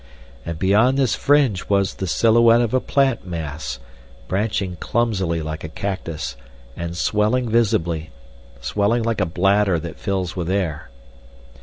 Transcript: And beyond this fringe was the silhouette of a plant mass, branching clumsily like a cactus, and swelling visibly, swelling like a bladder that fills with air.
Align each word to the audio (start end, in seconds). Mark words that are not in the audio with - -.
And 0.47 0.57
beyond 0.57 0.97
this 0.97 1.13
fringe 1.13 1.69
was 1.69 1.93
the 1.93 2.07
silhouette 2.07 2.59
of 2.61 2.73
a 2.73 2.79
plant 2.79 3.23
mass, 3.27 3.77
branching 4.27 4.77
clumsily 4.77 5.43
like 5.43 5.63
a 5.63 5.69
cactus, 5.69 6.35
and 6.75 6.97
swelling 6.97 7.47
visibly, 7.47 8.09
swelling 8.61 9.03
like 9.03 9.21
a 9.21 9.27
bladder 9.27 9.77
that 9.77 9.99
fills 9.99 10.35
with 10.35 10.49
air. 10.49 10.89